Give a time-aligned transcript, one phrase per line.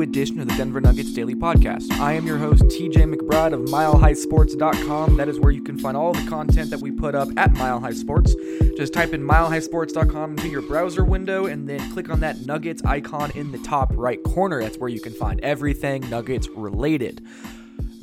[0.00, 1.90] edition of the Denver Nuggets Daily Podcast.
[1.92, 5.16] I am your host, TJ McBride of MileHighSports.com.
[5.16, 7.80] That is where you can find all the content that we put up at Mile
[7.80, 8.34] High Sports.
[8.76, 13.30] Just type in MileHighSports.com into your browser window and then click on that Nuggets icon
[13.32, 14.60] in the top right corner.
[14.62, 17.26] That's where you can find everything Nuggets related.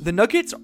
[0.00, 0.54] The Nuggets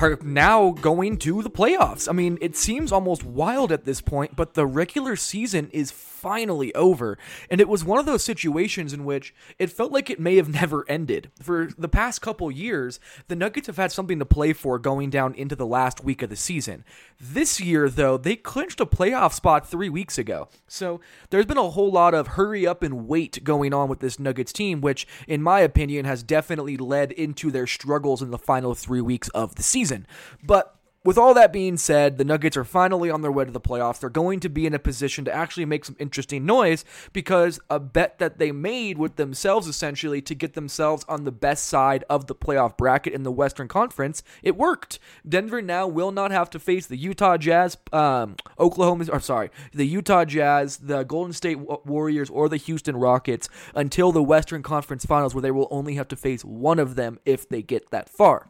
[0.00, 2.08] are now going to the playoffs.
[2.08, 6.74] I mean, it seems almost wild at this point, but the regular season is finally
[6.74, 7.16] over.
[7.50, 10.48] And it was one of those situations in which it felt like it may have
[10.60, 11.30] never ended.
[11.42, 15.34] For the past couple years, the Nuggets have had something to play for going down
[15.34, 16.84] into the last week of the season.
[17.18, 20.48] This year, though, they clinched a playoff spot three weeks ago.
[20.68, 24.18] So there's been a whole lot of hurry up and wait going on with this
[24.18, 28.74] Nuggets team, which, in my opinion, has definitely led into their struggles in the final
[28.74, 30.06] three weeks of the season.
[30.42, 33.60] But with all that being said, the Nuggets are finally on their way to the
[33.60, 34.00] playoffs.
[34.00, 36.84] They're going to be in a position to actually make some interesting noise
[37.14, 41.64] because a bet that they made with themselves essentially to get themselves on the best
[41.66, 44.98] side of the playoff bracket in the Western Conference, it worked.
[45.26, 49.86] Denver now will not have to face the Utah Jazz, um, Oklahoma, or sorry, the
[49.86, 55.34] Utah Jazz, the Golden State Warriors, or the Houston Rockets until the Western Conference Finals,
[55.34, 58.48] where they will only have to face one of them if they get that far.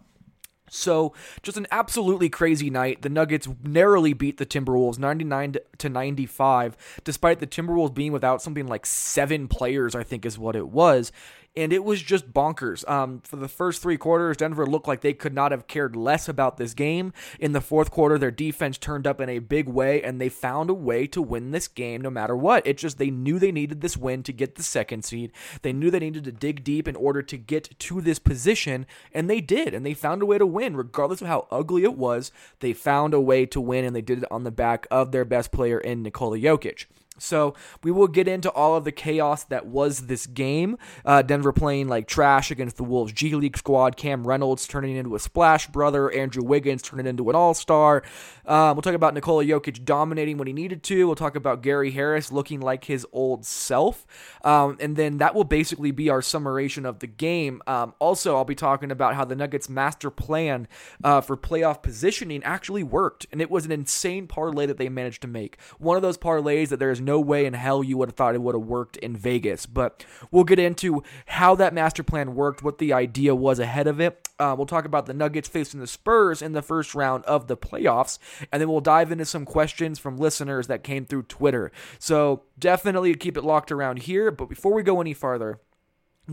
[0.71, 3.03] So, just an absolutely crazy night.
[3.03, 8.69] The Nuggets narrowly beat the Timberwolves 99 to 95, despite the Timberwolves being without something
[8.69, 11.11] like seven players, I think is what it was
[11.57, 12.89] and it was just bonkers.
[12.89, 16.29] Um, for the first three quarters, Denver looked like they could not have cared less
[16.29, 17.13] about this game.
[17.39, 20.71] In the fourth quarter, their defense turned up in a big way, and they found
[20.71, 22.67] a way to win this game no matter what.
[22.67, 25.33] It just they knew they needed this win to get the second seed.
[25.63, 29.29] They knew they needed to dig deep in order to get to this position, and
[29.29, 32.31] they did, and they found a way to win, regardless of how ugly it was.
[32.61, 35.25] They found a way to win, and they did it on the back of their
[35.25, 36.87] best player in Nikola Jokic.
[37.23, 40.77] So we will get into all of the chaos that was this game.
[41.05, 43.97] Uh, Denver playing like trash against the Wolves G League squad.
[43.97, 46.11] Cam Reynolds turning into a splash brother.
[46.11, 48.03] Andrew Wiggins turning into an all star.
[48.47, 51.07] Um, we'll talk about Nikola Jokic dominating when he needed to.
[51.07, 54.07] We'll talk about Gary Harris looking like his old self.
[54.45, 57.63] Um, and then that will basically be our summation of the game.
[57.67, 60.69] Um, also, I'll be talking about how the Nuggets' master plan
[61.05, 63.27] uh, for playoff positioning actually worked.
[63.33, 65.59] And it was an insane parlay that they managed to make.
[65.79, 68.15] One of those parlays that there is no no way in hell you would have
[68.15, 69.67] thought it would have worked in Vegas.
[69.67, 74.01] But we'll get into how that master plan worked, what the idea was ahead of
[74.01, 74.29] it.
[74.39, 77.57] Uh, we'll talk about the Nuggets facing the Spurs in the first round of the
[77.57, 78.19] playoffs,
[78.53, 81.73] and then we'll dive into some questions from listeners that came through Twitter.
[81.99, 84.31] So definitely keep it locked around here.
[84.31, 85.59] But before we go any farther,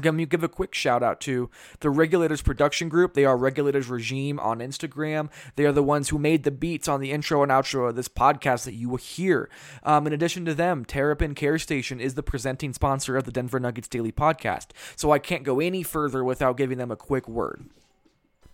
[0.04, 1.50] let me give a quick shout out to
[1.80, 3.14] the Regulators Production Group.
[3.14, 5.30] They are Regulators Regime on Instagram.
[5.56, 8.08] They are the ones who made the beats on the intro and outro of this
[8.08, 9.50] podcast that you will hear.
[9.84, 13.60] Um, in addition to them, Terrapin Care Station is the presenting sponsor of the Denver
[13.60, 14.68] Nuggets Daily Podcast.
[14.96, 17.66] So I can't go any further without giving them a quick word.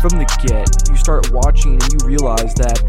[0.00, 2.80] from the get, you start watching and you realize that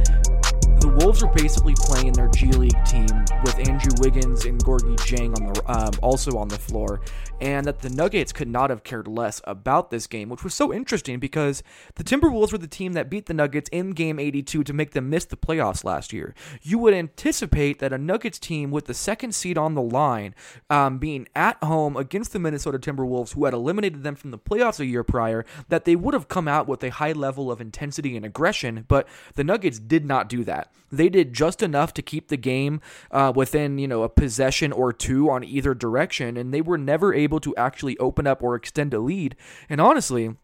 [0.82, 3.06] the Wolves are basically playing their G League team
[3.44, 7.02] with Andrew Wiggins and Gorgui Dieng on the um, also on the floor,
[7.40, 10.74] and that the Nuggets could not have cared less about this game, which was so
[10.74, 11.62] interesting because
[11.96, 15.08] the Timberwolves were the team that beat the Nuggets in Game 82 to make them
[15.08, 16.34] miss the playoffs last year.
[16.64, 20.34] You would anticipate that a Nuggets team with the second seed on the line,
[20.72, 24.80] um, being at home against the Minnesota Timberwolves, who had eliminated them from the playoffs
[24.80, 28.18] a year prior, that they would have come out with a high level of intensity
[28.18, 30.71] and aggression, but the Nuggets did not do that.
[30.92, 32.82] They did just enough to keep the game
[33.12, 37.14] uh, within, you know, a possession or two on either direction, and they were never
[37.14, 39.36] able to actually open up or extend a lead.
[39.70, 40.36] And honestly,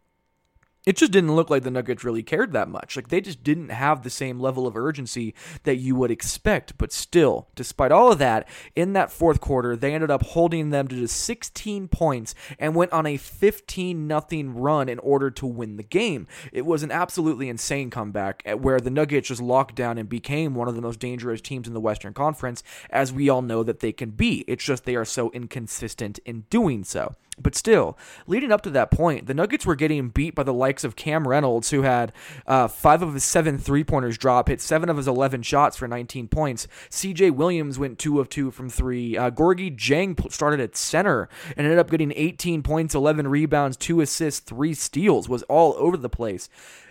[0.88, 2.96] it just didn't look like the Nuggets really cared that much.
[2.96, 6.78] Like they just didn't have the same level of urgency that you would expect.
[6.78, 10.88] But still, despite all of that, in that fourth quarter, they ended up holding them
[10.88, 15.76] to just 16 points and went on a 15 nothing run in order to win
[15.76, 16.26] the game.
[16.54, 20.70] It was an absolutely insane comeback where the Nuggets just locked down and became one
[20.70, 23.92] of the most dangerous teams in the Western Conference, as we all know that they
[23.92, 24.46] can be.
[24.48, 27.14] It's just they are so inconsistent in doing so.
[27.40, 30.84] But still, leading up to that point, the Nuggets were getting beat by the likes
[30.84, 32.12] of Cam Reynolds, who had
[32.48, 35.88] uh, five of his seven three pointers drop, hit seven of his 11 shots for
[35.88, 36.68] 19 points.
[36.90, 39.16] CJ Williams went two of two from three.
[39.16, 44.02] Uh, Gorgui Dieng started at center and ended up getting 18 points, 11 rebounds, two
[44.02, 46.50] assists, three steals, was all over the place.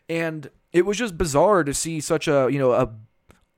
[0.09, 2.91] And it was just bizarre to see such a, you know, a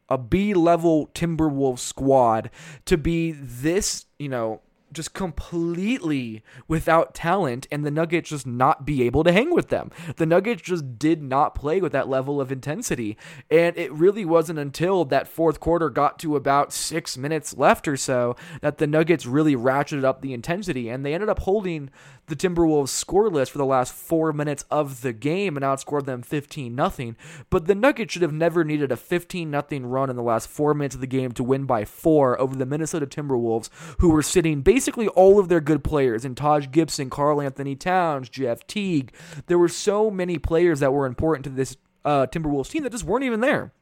[0.09, 2.51] a B level Timberwolves squad
[2.87, 4.63] to be this, you know,
[4.93, 9.91] just completely without talent and the Nuggets just not be able to hang with them.
[10.17, 13.17] The Nuggets just did not play with that level of intensity.
[13.51, 17.97] And it really wasn't until that fourth quarter got to about six minutes left or
[17.97, 21.91] so that the Nuggets really ratcheted up the intensity and they ended up holding
[22.29, 26.77] the Timberwolves scoreless for the last four minutes of the game and outscored them 15
[26.77, 27.15] 0.
[27.51, 30.75] But the Nuggets should have never needed a 15 0 run in the last four
[30.75, 34.63] minutes of the game to win by four over the Minnesota Timberwolves, who were sitting
[34.63, 39.13] basically all of their good players in Taj Gibson, Karl-Anthony Towns, Jeff Teague.
[39.47, 43.05] There were so many players that were important to this uh, Timberwolves team that just
[43.05, 43.73] weren't even there.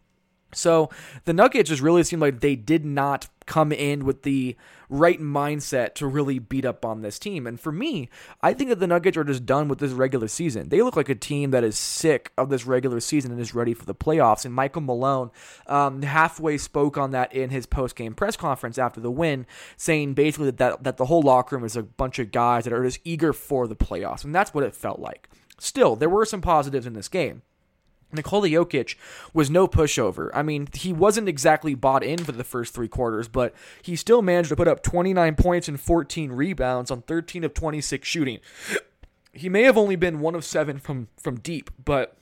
[0.52, 0.90] So
[1.24, 4.56] the Nuggets just really seemed like they did not come in with the
[4.88, 7.46] right mindset to really beat up on this team.
[7.46, 8.08] And for me,
[8.40, 10.68] I think that the Nuggets are just done with this regular season.
[10.68, 13.74] They look like a team that is sick of this regular season and is ready
[13.74, 14.44] for the playoffs.
[14.44, 15.30] And Michael Malone
[15.66, 19.46] um, halfway spoke on that in his post game press conference after the win,
[19.76, 22.72] saying basically that, that, that the whole locker room is a bunch of guys that
[22.72, 24.24] are just eager for the playoffs.
[24.24, 25.28] And that's what it felt like.
[25.58, 27.42] Still, there were some positives in this game.
[28.12, 28.94] Nikola Jokic
[29.34, 30.30] was no pushover.
[30.32, 34.22] I mean, he wasn't exactly bought in for the first three quarters, but he still
[34.22, 38.38] managed to put up 29 points and 14 rebounds on 13 of 26 shooting.
[39.32, 42.16] He may have only been one of seven from, from deep, but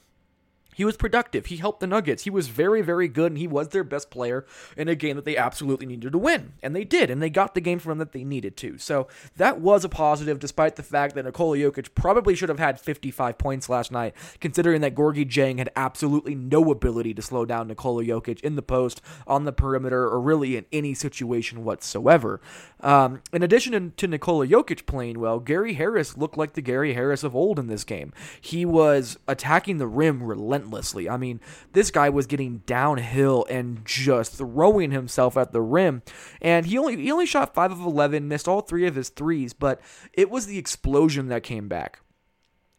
[0.74, 1.46] he was productive.
[1.46, 2.24] He helped the Nuggets.
[2.24, 4.44] He was very, very good, and he was their best player
[4.76, 6.54] in a game that they absolutely needed to win.
[6.62, 8.78] And they did, and they got the game from him that they needed to.
[8.78, 12.80] So that was a positive, despite the fact that Nikola Jokic probably should have had
[12.80, 17.68] 55 points last night, considering that Gorgui Dieng had absolutely no ability to slow down
[17.68, 22.40] Nikola Jokic in the post, on the perimeter, or really in any situation whatsoever.
[22.84, 27.24] Um, in addition to Nikola Jokic playing well, Gary Harris looked like the Gary Harris
[27.24, 28.12] of old in this game.
[28.38, 31.08] He was attacking the rim relentlessly.
[31.08, 31.40] I mean,
[31.72, 36.02] this guy was getting downhill and just throwing himself at the rim.
[36.42, 39.54] And he only he only shot 5 of 11, missed all 3 of his threes,
[39.54, 39.80] but
[40.12, 42.00] it was the explosion that came back.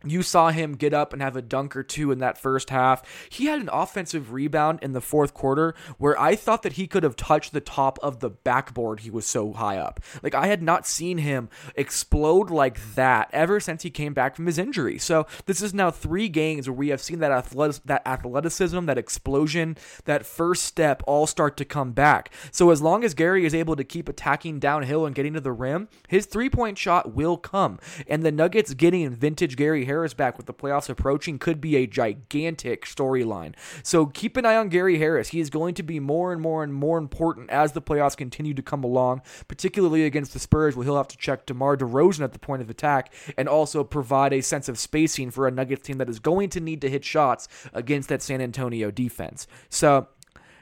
[0.06, 3.04] You saw him get up and have a dunk or two in that first half.
[3.30, 7.04] He had an offensive rebound in the fourth quarter where I thought that he could
[7.04, 9.02] have touched the top of the backboard.
[9.02, 10.00] He was so high up.
[10.22, 14.46] Like, I had not seen him explode like that ever since he came back from
[14.46, 14.98] his injury.
[14.98, 18.98] So, this is now three games where we have seen that, athletic, that athleticism, that
[18.98, 22.32] explosion, that first step all start to come back.
[22.52, 25.52] So, as long as Gary is able to keep attacking downhill and getting to the
[25.52, 27.80] rim, his three point shot will come.
[28.08, 31.78] And the Nuggets getting vintage Gary Harris Harris back with the playoffs approaching could be
[31.78, 33.54] a gigantic storyline.
[33.82, 35.30] So keep an eye on Gary Harris.
[35.30, 38.54] He is going to be more and more and more important as the playoffs continue
[38.54, 42.34] to come along, particularly against the Spurs, where he'll have to check DeMar DeRozan at
[42.34, 45.98] the point of attack and also provide a sense of spacing for a Nuggets team
[45.98, 49.48] that is going to need to hit shots against that San Antonio defense.
[49.70, 50.08] So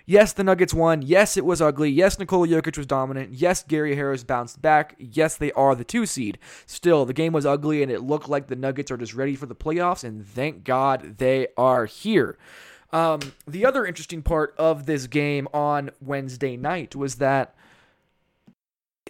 [0.05, 1.01] Yes, the Nuggets won.
[1.01, 1.89] Yes, it was ugly.
[1.89, 3.33] Yes, Nikola Jokic was dominant.
[3.33, 4.95] Yes, Gary Harris bounced back.
[4.97, 6.37] Yes, they are the two seed.
[6.65, 9.45] Still, the game was ugly and it looked like the Nuggets are just ready for
[9.45, 12.37] the playoffs, and thank God they are here.
[12.91, 17.55] Um, the other interesting part of this game on Wednesday night was that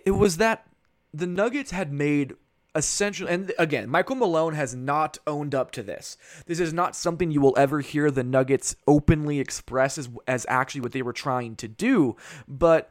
[0.06, 0.66] it was that
[1.14, 2.34] the Nuggets had made
[2.76, 7.30] essentially and again michael malone has not owned up to this this is not something
[7.30, 11.56] you will ever hear the nuggets openly express as, as actually what they were trying
[11.56, 12.16] to do
[12.48, 12.90] but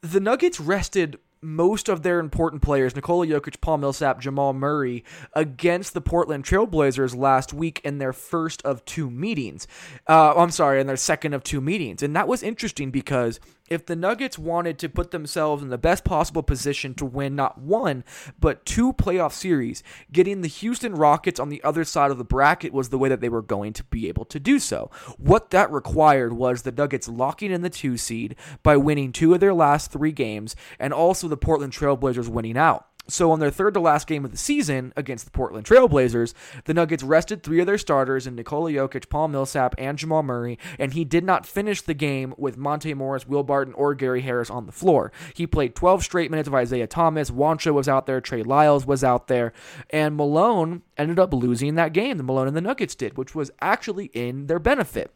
[0.00, 5.94] the nuggets rested most of their important players, Nikola Jokic, Paul Millsap, Jamal Murray, against
[5.94, 9.66] the Portland Trailblazers last week in their first of two meetings.
[10.08, 12.02] Uh, I'm sorry, in their second of two meetings.
[12.02, 16.04] And that was interesting because if the Nuggets wanted to put themselves in the best
[16.04, 18.04] possible position to win not one,
[18.40, 19.82] but two playoff series,
[20.12, 23.20] getting the Houston Rockets on the other side of the bracket was the way that
[23.20, 24.90] they were going to be able to do so.
[25.18, 29.40] What that required was the Nuggets locking in the two seed by winning two of
[29.40, 32.87] their last three games, and also the Portland Trailblazers winning out.
[33.10, 36.34] So, on their third to last game of the season against the Portland Trailblazers,
[36.64, 40.58] the Nuggets rested three of their starters in Nikola Jokic, Paul Millsap, and Jamal Murray,
[40.78, 44.50] and he did not finish the game with Monte Morris, Will Barton, or Gary Harris
[44.50, 45.10] on the floor.
[45.32, 49.02] He played 12 straight minutes of Isaiah Thomas, Juancho was out there, Trey Lyles was
[49.02, 49.54] out there,
[49.88, 52.18] and Malone ended up losing that game.
[52.18, 55.14] The Malone and the Nuggets did, which was actually in their benefit.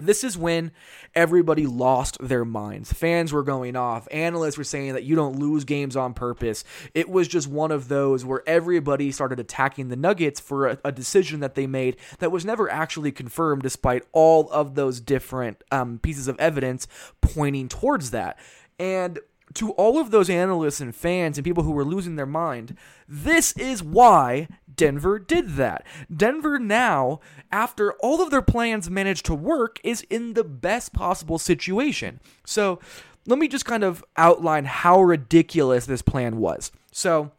[0.00, 0.72] This is when
[1.14, 2.92] everybody lost their minds.
[2.92, 4.08] Fans were going off.
[4.10, 6.64] Analysts were saying that you don't lose games on purpose.
[6.94, 10.92] It was just one of those where everybody started attacking the Nuggets for a, a
[10.92, 15.98] decision that they made that was never actually confirmed, despite all of those different um,
[15.98, 16.86] pieces of evidence
[17.20, 18.38] pointing towards that.
[18.78, 19.18] And
[19.54, 22.76] to all of those analysts and fans and people who were losing their mind,
[23.08, 24.48] this is why
[24.80, 25.84] Denver did that.
[26.14, 27.20] Denver now,
[27.52, 32.18] after all of their plans managed to work, is in the best possible situation.
[32.46, 32.80] So
[33.26, 36.72] let me just kind of outline how ridiculous this plan was.
[36.92, 37.32] So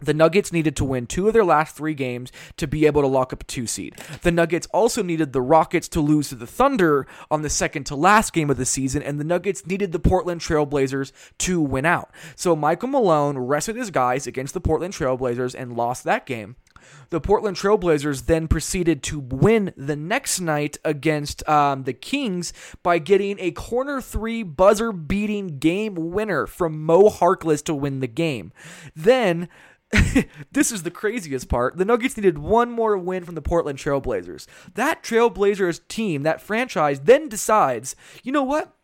[0.00, 3.08] the Nuggets needed to win two of their last three games to be able to
[3.08, 3.94] lock up a two seed.
[4.22, 7.94] The Nuggets also needed the Rockets to lose to the Thunder on the second to
[7.94, 12.10] last game of the season, and the Nuggets needed the Portland Trailblazers to win out.
[12.34, 16.56] So Michael Malone rested his guys against the Portland Trailblazers and lost that game.
[17.10, 22.98] The Portland Trailblazers then proceeded to win the next night against um, the Kings by
[22.98, 28.52] getting a corner three buzzer beating game winner from Mo Harkless to win the game.
[28.94, 29.48] Then
[30.52, 31.76] this is the craziest part.
[31.76, 34.46] The Nuggets needed one more win from the Portland Trailblazers.
[34.74, 38.74] That Trailblazers team, that franchise, then decides, you know what?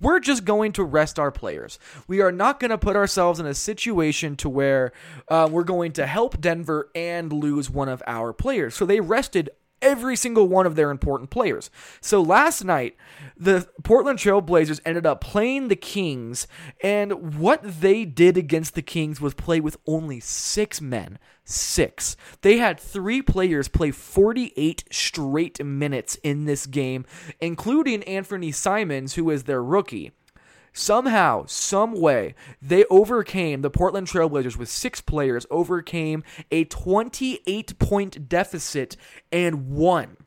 [0.00, 1.78] We're just going to rest our players.
[2.06, 4.92] We are not going to put ourselves in a situation to where
[5.28, 8.74] uh, we're going to help Denver and lose one of our players.
[8.74, 11.70] So they rested every single one of their important players.
[12.00, 12.96] So last night,
[13.36, 16.46] the Portland Trailblazers ended up playing the Kings,
[16.82, 21.18] and what they did against the Kings was play with only six men.
[21.44, 22.14] Six.
[22.42, 27.06] They had three players play 48 straight minutes in this game,
[27.40, 30.12] including Anfernee Simons, who is their rookie.
[30.78, 38.28] Somehow, some way, they overcame the Portland Trailblazers with six players, overcame a 28 point
[38.28, 38.96] deficit,
[39.32, 40.18] and won.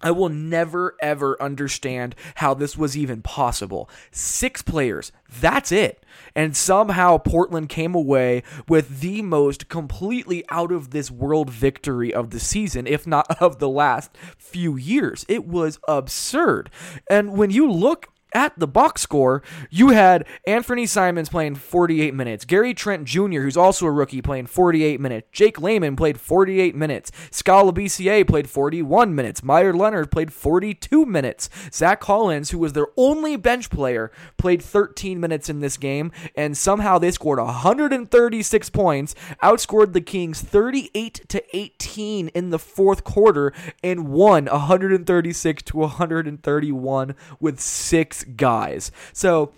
[0.00, 3.90] I will never ever understand how this was even possible.
[4.12, 6.06] Six players, that's it.
[6.36, 12.30] And somehow Portland came away with the most completely out of this world victory of
[12.30, 15.26] the season, if not of the last few years.
[15.28, 16.70] It was absurd.
[17.10, 22.44] And when you look at the box score, you had Anfernee Simons playing 48 minutes,
[22.44, 27.10] Gary Trent Jr., who's also a rookie, playing 48 minutes, Jake Layman played 48 minutes,
[27.30, 32.88] Skal Labissiere played 41 minutes, Meyers Leonard played 42 minutes, Zach Collins, who was their
[32.96, 39.14] only bench player, played 13 minutes in this game, and somehow they scored 136 points,
[39.42, 47.14] outscored the Kings 38 to 18 in the fourth quarter, and won 136 to 131
[47.38, 48.92] with six guys.
[49.12, 49.52] So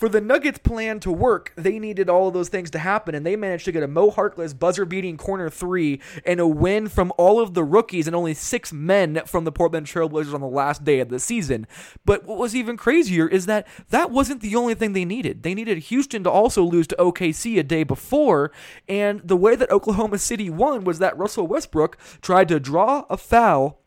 [0.00, 3.26] for the Nuggets plan to work, they needed all of those things to happen, and
[3.26, 7.12] they managed to get a Mo Harkless buzzer beating corner three and a win from
[7.18, 10.84] all of the rookies and only six men from the Portland Trailblazers on the last
[10.84, 11.66] day of the season.
[12.06, 15.42] But what was even crazier is that that wasn't the only thing they needed.
[15.42, 18.52] They needed Houston to also lose to OKC a day before,
[18.88, 23.18] and the way that Oklahoma City won was that Russell Westbrook tried to draw a
[23.18, 23.82] foul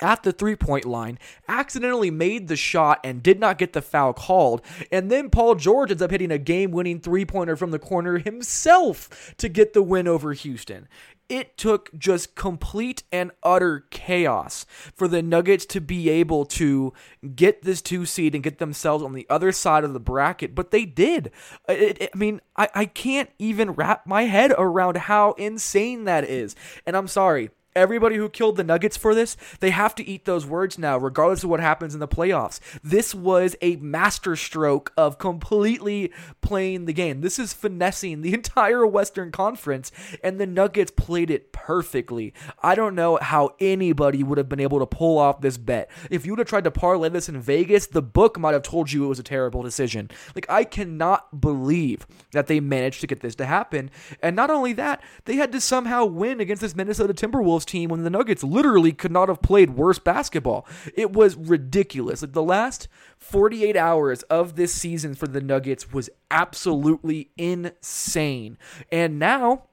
[0.00, 4.12] at the three point line, accidentally made the shot and did not get the foul
[4.12, 4.62] called.
[4.90, 8.18] And then Paul George ends up hitting a game winning three pointer from the corner
[8.18, 10.88] himself to get the win over Houston.
[11.26, 16.92] It took just complete and utter chaos for the Nuggets to be able to
[17.34, 20.70] get this two seed and get themselves on the other side of the bracket, but
[20.70, 21.30] they did.
[21.66, 26.24] It, it, I mean, I, I can't even wrap my head around how insane that
[26.24, 26.54] is.
[26.86, 30.46] And I'm sorry, everybody who killed the Nuggets for this, they have to eat those
[30.46, 32.60] words now, regardless of what happens in the playoffs.
[32.82, 37.20] This was a masterstroke of completely playing the game.
[37.20, 39.90] This is finessing the entire Western Conference,
[40.22, 42.32] and the Nuggets played it perfectly.
[42.62, 45.90] I don't know how anybody would have been able to pull off this bet.
[46.10, 48.92] If you would have tried to parlay this in Vegas, the book might have told
[48.92, 50.10] you it was a terrible decision.
[50.34, 53.90] Like, I cannot believe that they managed to get this to happen.
[54.22, 58.04] And not only that, they had to somehow win against this Minnesota Timberwolves team when
[58.04, 60.66] the Nuggets literally could not have played worse basketball.
[60.94, 62.22] It was ridiculous.
[62.22, 68.58] Like the last 48 hours of this season for the Nuggets was absolutely insane.
[68.90, 69.64] And now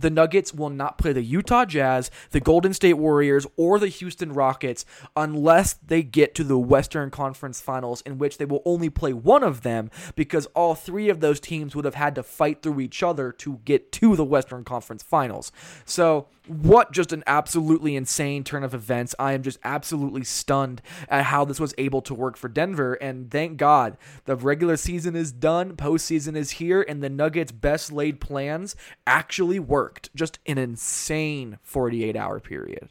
[0.00, 4.32] the Nuggets will not play the Utah Jazz, the Golden State Warriors, or the Houston
[4.32, 4.84] Rockets
[5.16, 9.42] unless they get to the Western Conference Finals, in which they will only play one
[9.42, 13.02] of them because all three of those teams would have had to fight through each
[13.02, 15.50] other to get to the Western Conference Finals.
[15.84, 19.14] So, what just an absolutely insane turn of events.
[19.18, 22.94] I am just absolutely stunned at how this was able to work for Denver.
[22.94, 27.92] And thank God the regular season is done, postseason is here, and the Nuggets' best
[27.92, 28.76] laid plans
[29.06, 30.10] actually worked.
[30.14, 32.88] Just an insane 48 hour period.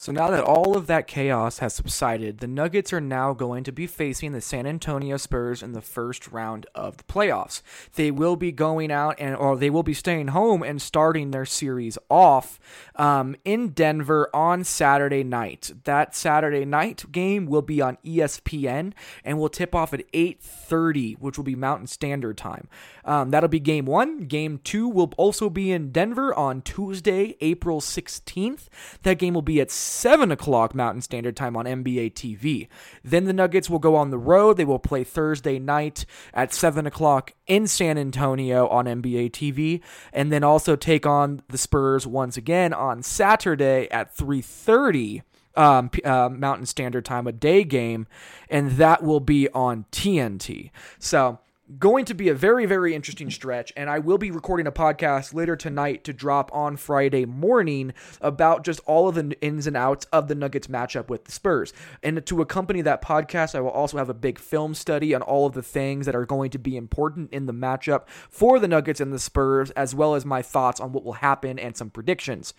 [0.00, 3.72] So now that all of that chaos has subsided, the Nuggets are now going to
[3.72, 7.62] be facing the San Antonio Spurs in the first round of the playoffs.
[7.96, 11.44] They will be going out and or they will be staying home and starting their
[11.44, 12.60] series off
[12.94, 15.72] um, in Denver on Saturday night.
[15.82, 18.92] That Saturday night game will be on ESPN
[19.24, 22.68] and will tip off at 8:30, which will be Mountain Standard Time.
[23.04, 24.26] Um, that'll be game one.
[24.26, 28.68] Game two will also be in Denver on Tuesday, April 16th.
[29.02, 32.68] That game will be at 7 o'clock Mountain Standard Time on NBA TV.
[33.02, 34.56] Then the Nuggets will go on the road.
[34.56, 36.04] They will play Thursday night
[36.34, 39.80] at 7 o'clock in San Antonio on NBA TV,
[40.12, 45.22] and then also take on the Spurs once again on Saturday at 3:30
[45.56, 48.06] um, uh, Mountain Standard Time, a day game,
[48.48, 50.70] and that will be on TNT.
[50.98, 51.40] So
[51.78, 53.72] going to be a very, very interesting stretch.
[53.76, 58.64] And I will be recording a podcast later tonight to drop on Friday morning about
[58.64, 61.74] just all of the ins and outs of the Nuggets matchup with the Spurs.
[62.02, 65.46] And to accompany that podcast, I will also have a big film study on all
[65.46, 69.00] of the things that are going to be important in the matchup for the Nuggets
[69.00, 72.54] and the Spurs, as well as my thoughts on what will happen and some predictions.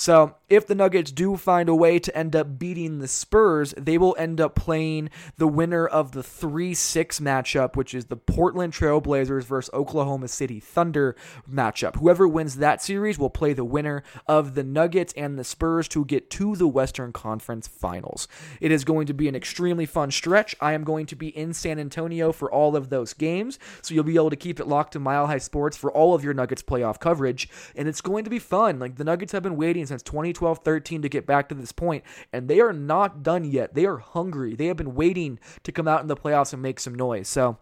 [0.00, 3.98] So, if the Nuggets do find a way to end up beating the Spurs, they
[3.98, 8.72] will end up playing the winner of the 3 6 matchup, which is the Portland
[8.72, 11.14] Trailblazers versus Oklahoma City Thunder
[11.48, 11.96] matchup.
[11.96, 16.06] Whoever wins that series will play the winner of the Nuggets and the Spurs to
[16.06, 18.26] get to the Western Conference Finals.
[18.58, 20.56] It is going to be an extremely fun stretch.
[20.62, 24.04] I am going to be in San Antonio for all of those games, so you'll
[24.04, 26.62] be able to keep it locked to Mile High Sports for all of your Nuggets
[26.62, 28.78] playoff coverage, and it's going to be fun.
[28.78, 32.02] Like, the Nuggets have been waiting since 2012 13 to get back to this point,
[32.32, 33.74] and they are not done yet.
[33.74, 34.54] They are hungry.
[34.54, 37.28] They have been waiting to come out in the playoffs and make some noise.
[37.28, 37.58] So,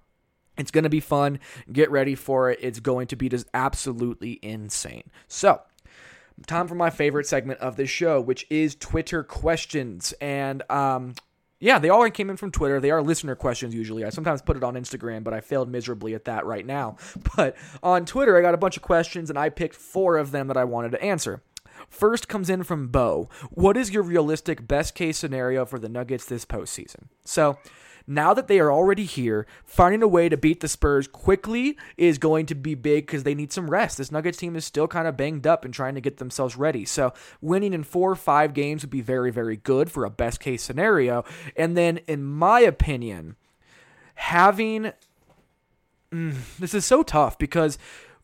[0.57, 1.39] it's going to be fun.
[1.73, 2.59] Get ready for it.
[2.61, 5.05] It's going to be just absolutely insane.
[5.29, 5.63] So,
[6.47, 10.13] time for my favorite segment of this show, which is Twitter questions.
[10.21, 11.15] And um,
[11.61, 12.81] yeah, they all came in from Twitter.
[12.81, 14.05] They are listener questions usually.
[14.05, 16.97] I sometimes put it on Instagram, but I failed miserably at that right now.
[17.37, 20.49] But on Twitter, I got a bunch of questions and I picked four of them
[20.49, 21.43] that I wanted to answer.
[21.89, 23.29] First comes in from Bo.
[23.51, 27.09] What is your realistic best case scenario for the Nuggets this postseason?
[27.25, 27.59] So,
[28.11, 32.17] now that they are already here, finding a way to beat the Spurs quickly is
[32.17, 33.99] going to be big because they need some rest.
[33.99, 36.87] This Nuggets team is still kind of banged up and trying to get themselves ready.
[36.87, 37.13] So
[37.43, 40.63] winning in four or five games would be very, very good for a best case
[40.63, 41.23] scenario.
[41.55, 43.37] And then, in my opinion,
[44.15, 44.93] having
[46.11, 47.77] mm, this is so tough because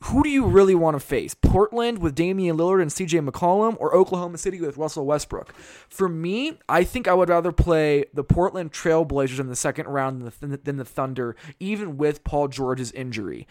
[0.04, 1.32] who do you really want to face?
[1.34, 5.54] Portland with Damian Lillard and CJ McCollum or Oklahoma City with Russell Westbrook?
[5.88, 10.20] For me, I think I would rather play the Portland Trailblazers in the second round
[10.40, 13.48] than the, Thunder, even with Paul George's injury.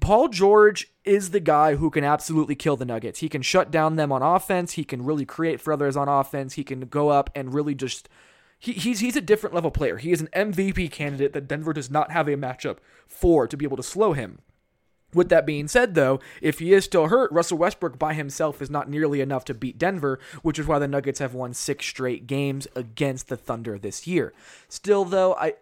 [0.00, 3.18] Paul George is the guy who can absolutely kill the Nuggets.
[3.18, 4.72] He can shut down them on offense.
[4.72, 6.54] He can really create for others on offense.
[6.54, 8.08] He can go up and really just.
[8.58, 9.98] He, he's he's a different level player.
[9.98, 13.64] He is an MVP candidate that Denver does not have a matchup for to be
[13.64, 14.40] able to slow him.
[15.12, 18.70] With that being said, though, if he is still hurt, Russell Westbrook by himself is
[18.70, 22.26] not nearly enough to beat Denver, which is why the Nuggets have won six straight
[22.26, 24.32] games against the Thunder this year.
[24.68, 25.54] Still, though, I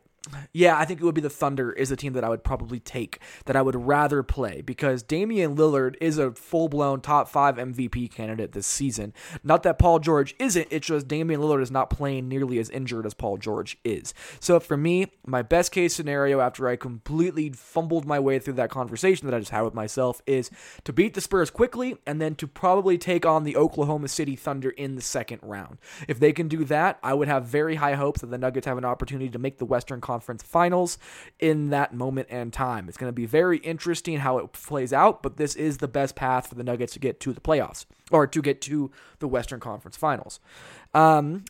[0.53, 2.81] yeah, I think it would be the Thunder is a team that I would probably
[2.81, 8.11] take that I would rather play because Damian Lillard is a full-blown top 5 MVP
[8.11, 9.15] candidate this season.
[9.43, 13.07] Not that Paul George isn't, it's just Damian Lillard is not playing nearly as injured
[13.07, 14.13] as Paul George is.
[14.41, 18.71] So for me, my best case scenario after I completely fumbled my way through that
[18.71, 20.51] conversation that I just had with myself is
[20.85, 24.71] to beat the Spurs quickly and then to probably take on the Oklahoma City Thunder
[24.71, 25.79] in the second round.
[26.07, 28.79] If they can do that, I would have very high hopes that the Nuggets have
[28.79, 30.99] an opportunity to make the Western Conference Conference Finals
[31.39, 32.89] in that moment and time.
[32.89, 36.17] It's going to be very interesting how it plays out, but this is the best
[36.17, 39.61] path for the Nuggets to get to the playoffs or to get to the Western
[39.61, 40.41] Conference Finals.
[40.93, 41.45] Um,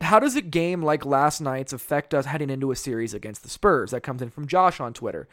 [0.00, 3.50] how does a game like last night's affect us heading into a series against the
[3.50, 3.90] Spurs?
[3.90, 5.28] That comes in from Josh on Twitter.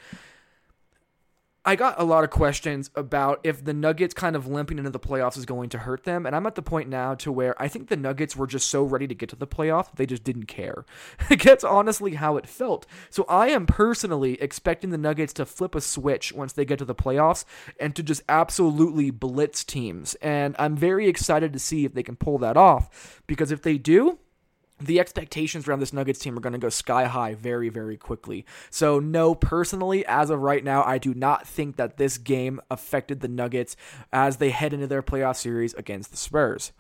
[1.66, 5.00] I got a lot of questions about if the Nuggets kind of limping into the
[5.00, 6.26] playoffs is going to hurt them.
[6.26, 8.84] And I'm at the point now to where I think the Nuggets were just so
[8.84, 10.84] ready to get to the playoff, they just didn't care.
[11.30, 12.86] That's honestly how it felt.
[13.10, 16.86] So I am personally expecting the Nuggets to flip a switch once they get to
[16.86, 17.46] the playoffs
[17.80, 20.16] and to just absolutely blitz teams.
[20.16, 23.78] And I'm very excited to see if they can pull that off because if they
[23.78, 24.20] do,
[24.86, 28.46] the expectations around this Nuggets team are going to go sky high very, very quickly.
[28.70, 33.22] So, no, personally, as of right now, I do not think that this game affected
[33.22, 33.76] the Nuggets
[34.12, 36.72] as they head into their playoff series against the Spurs.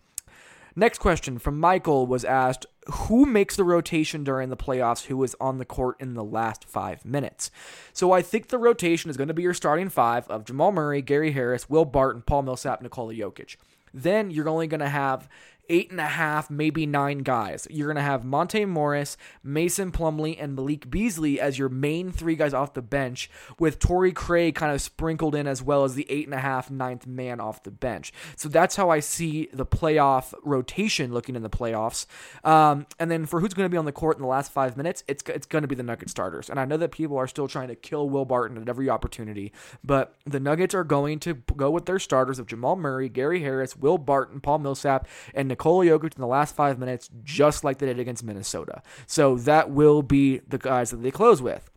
[0.75, 5.05] Next question from Michael was asked Who makes the rotation during the playoffs?
[5.05, 7.51] Who is on the court in the last five minutes?
[7.93, 11.01] So I think the rotation is going to be your starting five of Jamal Murray,
[11.01, 13.57] Gary Harris, Will Barton, Paul Millsap, Nikola Jokic.
[13.93, 15.29] Then you're only going to have
[15.69, 17.67] eight and a half, maybe nine guys.
[17.69, 22.35] You're going to have Monte Morris, Mason Plumlee, and Malik Beasley as your main three
[22.35, 26.05] guys off the bench, with Torrey Craig kind of sprinkled in as well as the
[26.09, 28.11] eight and a half, ninth man off the bench.
[28.35, 32.05] So that's how I see the playoff rotation looking in the playoffs.
[32.43, 34.75] Um, and then for who's going to be on the court in the last five
[34.75, 36.49] minutes, it's, it's going to be the Nugget starters.
[36.49, 39.53] And I know that people are still trying to kill Will Barton at every opportunity,
[39.83, 43.77] but the Nuggets are going to go with their starters of Jamal Murray, Gary Harris,
[43.77, 47.85] Will Barton, Paul Millsap, and Nikola Jokic in the last five minutes, just like they
[47.85, 48.81] did against Minnesota.
[49.05, 51.69] So that will be the guys that they close with.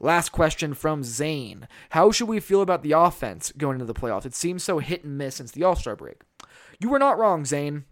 [0.00, 1.68] Last question from Zane.
[1.90, 4.26] How should we feel about the offense going into the playoffs?
[4.26, 6.22] It seems so hit and miss since the All Star break.
[6.80, 7.84] You were not wrong, Zane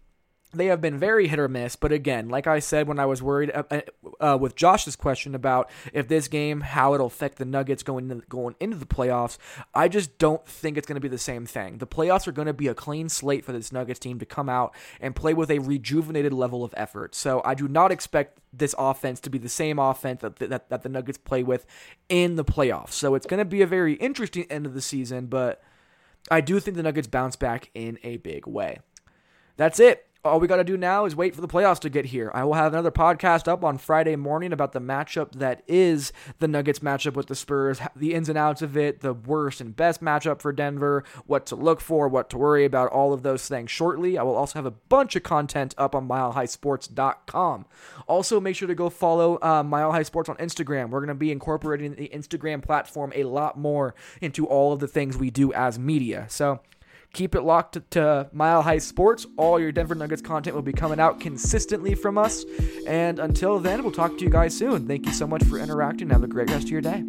[0.53, 1.75] they have been very hit or miss.
[1.75, 3.81] But again, like I said when I was worried uh, uh,
[4.19, 8.25] uh, with Josh's question about if this game how it'll affect the Nuggets going into,
[8.27, 9.37] going into the playoffs,
[9.73, 11.77] I just don't think it's going to be the same thing.
[11.77, 14.49] The playoffs are going to be a clean slate for this Nuggets team to come
[14.49, 17.15] out and play with a rejuvenated level of effort.
[17.15, 20.83] So I do not expect this offense to be the same offense that, that, that
[20.83, 21.65] the Nuggets play with
[22.09, 22.91] in the playoffs.
[22.91, 25.63] So it's going to be a very interesting end of the season, but
[26.29, 28.79] I do think the Nuggets bounce back in a big way.
[29.57, 32.05] That's it all we got to do now is wait for the playoffs to get
[32.05, 32.31] here.
[32.33, 36.47] I will have another podcast up on Friday morning about the matchup that is the
[36.47, 40.01] Nuggets matchup with the Spurs, the ins and outs of it, the worst and best
[40.01, 43.71] matchup for Denver, what to look for, what to worry about, all of those things
[43.71, 44.17] shortly.
[44.17, 47.65] I will also have a bunch of content up on milehighsports.com.
[48.07, 50.89] Also, make sure to go follow uh, Mile High Sports on Instagram.
[50.89, 54.87] We're going to be incorporating the Instagram platform a lot more into all of the
[54.87, 56.27] things we do as media.
[56.29, 56.59] So,
[57.13, 59.25] Keep it locked to, Mile High Sports.
[59.37, 62.45] All your Denver Nuggets content will be coming out consistently from us.
[62.87, 64.87] And until then, we'll talk to you guys soon.
[64.87, 66.09] Thank you so much for interacting.
[66.09, 67.03] Have a great rest of your day.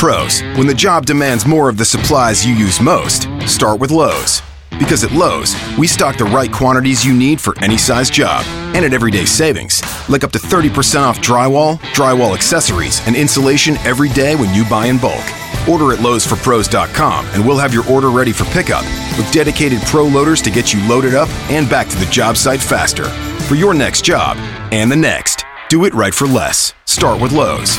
[0.00, 4.40] Pros, when the job demands more of the supplies you use most, start with Lowe's.
[4.78, 8.42] Because at Lowe's, we stock the right quantities you need for any size job
[8.74, 14.08] and at everyday savings, like up to 30% off drywall, drywall accessories, and insulation every
[14.08, 15.20] day when you buy in bulk.
[15.68, 18.84] Order at Lowe'sForPros.com and we'll have your order ready for pickup
[19.18, 22.62] with dedicated pro loaders to get you loaded up and back to the job site
[22.62, 23.04] faster.
[23.50, 24.38] For your next job
[24.72, 26.72] and the next, do it right for less.
[26.86, 27.78] Start with Lowe's.